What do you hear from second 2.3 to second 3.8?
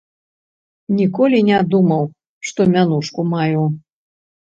што мянушку маю.